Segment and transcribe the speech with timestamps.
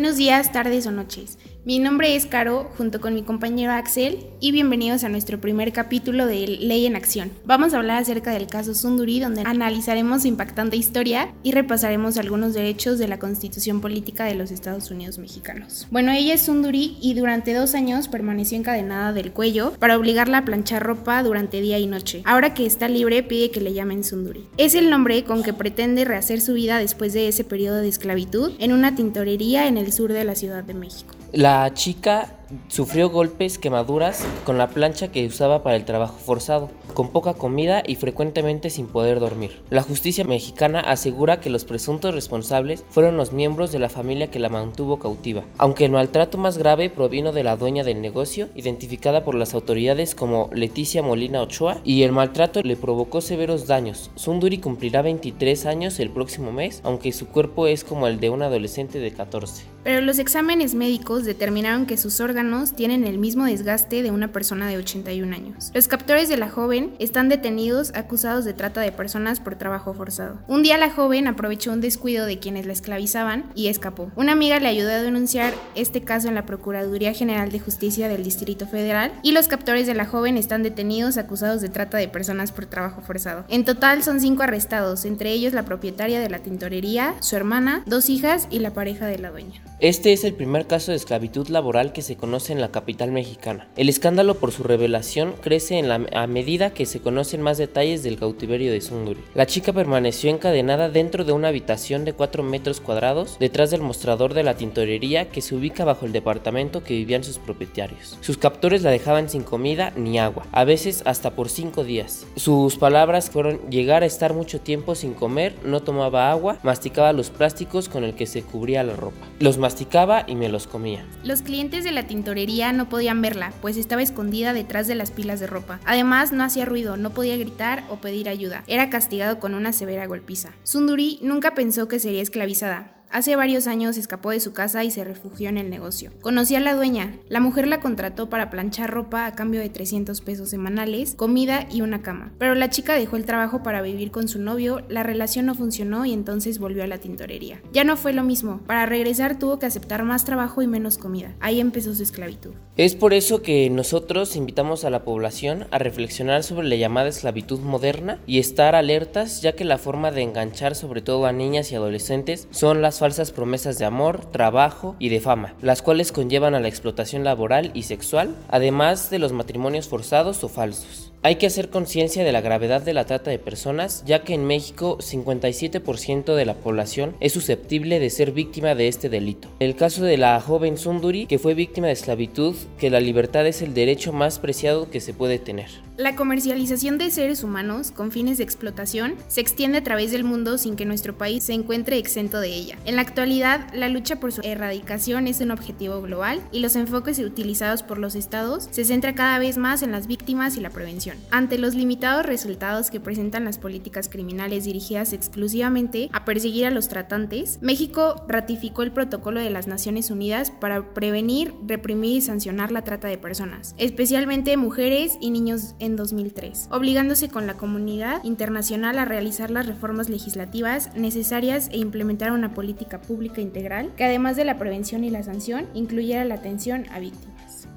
[0.00, 1.36] Buenos días, tardes o noches.
[1.62, 6.24] Mi nombre es Caro, junto con mi compañero Axel, y bienvenidos a nuestro primer capítulo
[6.24, 7.30] de Ley en Acción.
[7.44, 12.98] Vamos a hablar acerca del caso Sunduri, donde analizaremos impactante historia y repasaremos algunos derechos
[12.98, 15.86] de la Constitución Política de los Estados Unidos Mexicanos.
[15.90, 20.44] Bueno, ella es Sunduri y durante dos años permaneció encadenada del cuello para obligarla a
[20.46, 22.22] planchar ropa durante día y noche.
[22.24, 24.46] Ahora que está libre, pide que le llamen Sunduri.
[24.56, 28.52] Es el nombre con que pretende rehacer su vida después de ese periodo de esclavitud
[28.58, 31.19] en una tintorería en el sur de la Ciudad de México.
[31.32, 37.10] La chica Sufrió golpes, quemaduras con la plancha que usaba para el trabajo forzado, con
[37.10, 39.62] poca comida y frecuentemente sin poder dormir.
[39.70, 44.40] La justicia mexicana asegura que los presuntos responsables fueron los miembros de la familia que
[44.40, 49.22] la mantuvo cautiva, aunque el maltrato más grave provino de la dueña del negocio, identificada
[49.22, 54.10] por las autoridades como Leticia Molina Ochoa, y el maltrato le provocó severos daños.
[54.16, 58.42] Sunduri cumplirá 23 años el próximo mes, aunque su cuerpo es como el de un
[58.42, 59.66] adolescente de 14.
[59.82, 64.68] Pero los exámenes médicos determinaron que sus órganos tienen el mismo desgaste de una persona
[64.68, 65.70] de 81 años.
[65.74, 70.38] Los captores de la joven están detenidos acusados de trata de personas por trabajo forzado.
[70.48, 74.10] Un día la joven aprovechó un descuido de quienes la esclavizaban y escapó.
[74.16, 78.22] Una amiga le ayudó a denunciar este caso en la Procuraduría General de Justicia del
[78.22, 82.52] Distrito Federal y los captores de la joven están detenidos acusados de trata de personas
[82.52, 83.44] por trabajo forzado.
[83.48, 88.08] En total son cinco arrestados, entre ellos la propietaria de la tintorería, su hermana, dos
[88.08, 89.62] hijas y la pareja de la dueña.
[89.80, 93.66] Este es el primer caso de esclavitud laboral que se conoce en la capital mexicana.
[93.78, 98.18] El escándalo por su revelación crece en a medida que se conocen más detalles del
[98.18, 99.20] cautiverio de Sunduri.
[99.34, 104.34] La chica permaneció encadenada dentro de una habitación de 4 metros cuadrados detrás del mostrador
[104.34, 108.18] de la tintorería que se ubica bajo el departamento que vivían sus propietarios.
[108.20, 112.26] Sus captores la dejaban sin comida ni agua, a veces hasta por 5 días.
[112.36, 117.30] Sus palabras fueron llegar a estar mucho tiempo sin comer, no tomaba agua, masticaba los
[117.30, 119.26] plásticos con el que se cubría la ropa.
[119.38, 121.06] Los masticaba y me los comía.
[121.22, 125.38] Los clientes de la tintorería no podían verla, pues estaba escondida detrás de las pilas
[125.38, 125.78] de ropa.
[125.84, 128.64] Además, no hacía ruido, no podía gritar o pedir ayuda.
[128.66, 130.50] Era castigado con una severa golpiza.
[130.64, 132.99] Sunduri nunca pensó que sería esclavizada.
[133.12, 136.12] Hace varios años escapó de su casa y se refugió en el negocio.
[136.20, 137.18] Conocí a la dueña.
[137.28, 141.80] La mujer la contrató para planchar ropa a cambio de 300 pesos semanales, comida y
[141.80, 142.32] una cama.
[142.38, 146.06] Pero la chica dejó el trabajo para vivir con su novio, la relación no funcionó
[146.06, 147.60] y entonces volvió a la tintorería.
[147.72, 148.60] Ya no fue lo mismo.
[148.68, 151.34] Para regresar tuvo que aceptar más trabajo y menos comida.
[151.40, 152.52] Ahí empezó su esclavitud.
[152.76, 157.58] Es por eso que nosotros invitamos a la población a reflexionar sobre la llamada esclavitud
[157.58, 161.74] moderna y estar alertas ya que la forma de enganchar sobre todo a niñas y
[161.74, 166.60] adolescentes son las falsas promesas de amor, trabajo y de fama, las cuales conllevan a
[166.60, 171.09] la explotación laboral y sexual, además de los matrimonios forzados o falsos.
[171.22, 174.46] Hay que hacer conciencia de la gravedad de la trata de personas, ya que en
[174.46, 179.48] México 57% de la población es susceptible de ser víctima de este delito.
[179.58, 183.60] El caso de la joven Sunduri, que fue víctima de esclavitud, que la libertad es
[183.60, 185.68] el derecho más preciado que se puede tener.
[185.98, 190.56] La comercialización de seres humanos con fines de explotación se extiende a través del mundo
[190.56, 192.78] sin que nuestro país se encuentre exento de ella.
[192.86, 197.18] En la actualidad, la lucha por su erradicación es un objetivo global y los enfoques
[197.18, 201.09] utilizados por los estados se centra cada vez más en las víctimas y la prevención.
[201.30, 206.88] Ante los limitados resultados que presentan las políticas criminales dirigidas exclusivamente a perseguir a los
[206.88, 212.82] tratantes, México ratificó el protocolo de las Naciones Unidas para prevenir, reprimir y sancionar la
[212.82, 219.04] trata de personas, especialmente mujeres y niños en 2003, obligándose con la comunidad internacional a
[219.04, 224.58] realizar las reformas legislativas necesarias e implementar una política pública integral que además de la
[224.58, 227.29] prevención y la sanción incluyera la atención a víctimas.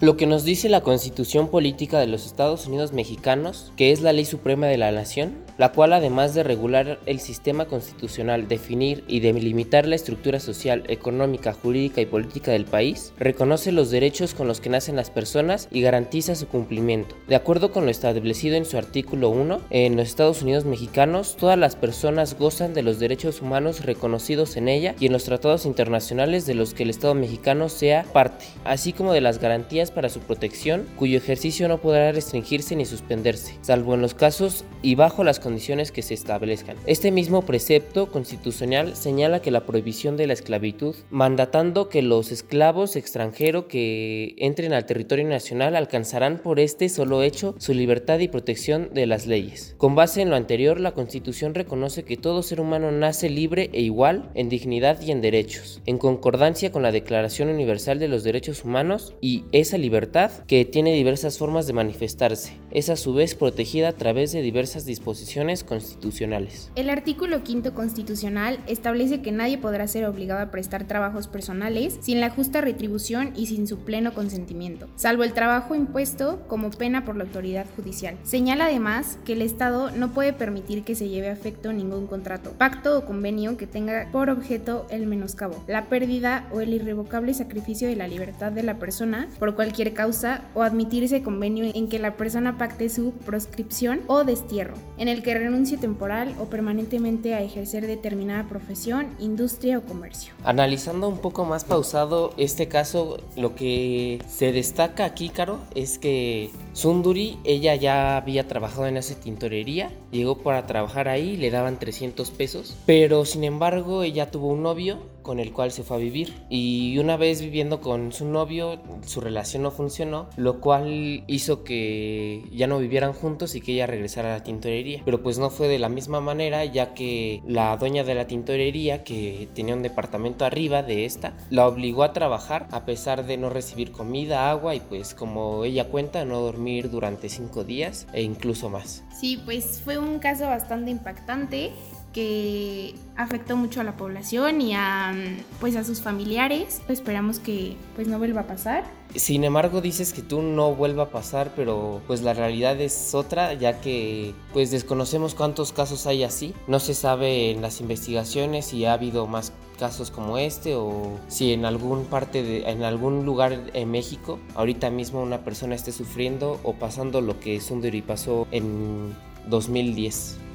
[0.00, 4.14] Lo que nos dice la Constitución Política de los Estados Unidos Mexicanos, que es la
[4.14, 9.20] ley suprema de la nación, la cual además de regular el sistema constitucional, definir y
[9.20, 14.62] delimitar la estructura social, económica, jurídica y política del país, reconoce los derechos con los
[14.62, 17.14] que nacen las personas y garantiza su cumplimiento.
[17.28, 21.58] De acuerdo con lo establecido en su artículo 1, en los Estados Unidos mexicanos, todas
[21.58, 26.46] las personas gozan de los derechos humanos reconocidos en ella y en los tratados internacionales
[26.46, 30.20] de los que el Estado mexicano sea parte, así como de las garantías para su
[30.20, 35.38] protección, cuyo ejercicio no podrá restringirse ni suspenderse, salvo en los casos y bajo las
[35.38, 36.76] condiciones condiciones que se establezcan.
[36.86, 42.94] Este mismo precepto constitucional señala que la prohibición de la esclavitud, mandatando que los esclavos
[42.94, 48.90] extranjeros que entren al territorio nacional alcanzarán por este solo hecho su libertad y protección
[48.94, 49.74] de las leyes.
[49.76, 53.80] Con base en lo anterior, la Constitución reconoce que todo ser humano nace libre e
[53.80, 58.64] igual en dignidad y en derechos, en concordancia con la Declaración Universal de los Derechos
[58.64, 63.88] Humanos y esa libertad que tiene diversas formas de manifestarse, es a su vez protegida
[63.88, 65.29] a través de diversas disposiciones
[65.66, 66.72] constitucionales.
[66.74, 72.20] El artículo quinto constitucional establece que nadie podrá ser obligado a prestar trabajos personales sin
[72.20, 77.16] la justa retribución y sin su pleno consentimiento, salvo el trabajo impuesto como pena por
[77.16, 78.16] la autoridad judicial.
[78.24, 82.52] Señala además que el Estado no puede permitir que se lleve a efecto ningún contrato,
[82.58, 87.88] pacto o convenio que tenga por objeto el menoscabo, la pérdida o el irrevocable sacrificio
[87.88, 92.16] de la libertad de la persona por cualquier causa o admitirse convenio en que la
[92.16, 97.86] persona pacte su proscripción o destierro, en el que renuncie temporal o permanentemente a ejercer
[97.86, 100.32] determinada profesión, industria o comercio.
[100.44, 106.50] Analizando un poco más pausado este caso, lo que se destaca aquí, Caro, es que
[106.72, 112.30] Sunduri, ella ya había trabajado en esa tintorería, llegó para trabajar ahí, le daban 300
[112.30, 114.98] pesos, pero sin embargo ella tuvo un novio
[115.30, 116.34] con el cual se fue a vivir.
[116.48, 122.42] Y una vez viviendo con su novio su relación no funcionó lo cual hizo que
[122.50, 125.02] ya no vivieran juntos y que ella regresara a la tintorería.
[125.04, 129.04] Pero pues no fue de la misma manera ya que la dueña de la tintorería
[129.04, 133.50] que tenía un departamento arriba de esta la obligó a trabajar a pesar de no
[133.50, 138.68] recibir comida agua y pues como ella cuenta no dormir durante cinco días e incluso
[138.68, 139.04] más.
[139.16, 141.70] Sí pues fue un caso bastante impactante
[142.12, 145.14] que afectó mucho a la población y a
[145.60, 146.80] pues a sus familiares.
[146.88, 148.84] Esperamos que pues no vuelva a pasar.
[149.14, 153.54] Sin embargo, dices que tú no vuelva a pasar, pero pues la realidad es otra,
[153.54, 156.54] ya que pues desconocemos cuántos casos hay así.
[156.68, 161.54] No se sabe en las investigaciones si ha habido más casos como este o si
[161.54, 166.60] en algún parte de, en algún lugar en México ahorita mismo una persona esté sufriendo
[166.64, 169.16] o pasando lo que Sundari pasó en
[169.48, 170.49] 2010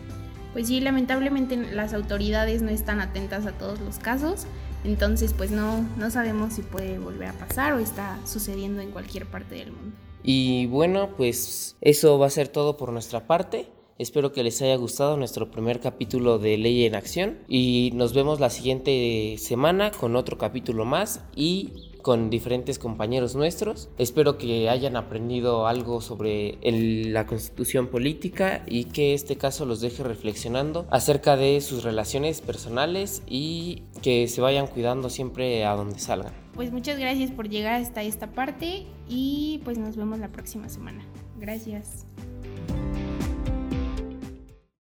[0.56, 4.46] pues sí, lamentablemente las autoridades no están atentas a todos los casos,
[4.86, 9.25] entonces pues no, no sabemos si puede volver a pasar o está sucediendo en cualquier
[9.25, 9.98] parte del mundo.
[10.24, 13.68] Y bueno, pues eso va a ser todo por nuestra parte.
[14.00, 18.40] Espero que les haya gustado nuestro primer capítulo de Ley en Acción y nos vemos
[18.40, 23.90] la siguiente semana con otro capítulo más y con diferentes compañeros nuestros.
[23.98, 30.04] Espero que hayan aprendido algo sobre la constitución política y que este caso los deje
[30.04, 36.31] reflexionando acerca de sus relaciones personales y que se vayan cuidando siempre a donde salgan.
[36.54, 41.04] Pues muchas gracias por llegar hasta esta parte y pues nos vemos la próxima semana.
[41.40, 42.06] Gracias.